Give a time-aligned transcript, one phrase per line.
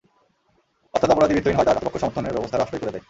[0.95, 2.99] অর্থাৎ অপরাধী বিত্তহীন হওয়ায় তঁার আত্মপক্ষ সমর্থনের ব্যবস্থা রাষ্ট্রই করে দেয়।